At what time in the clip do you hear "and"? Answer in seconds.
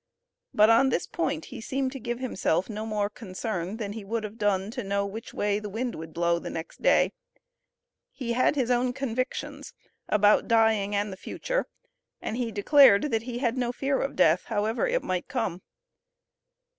10.95-11.13, 12.19-12.35